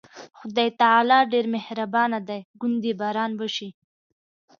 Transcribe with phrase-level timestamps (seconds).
[0.39, 3.69] خدای تعالی ډېر مهربانه دی، ګوندې باران وشي.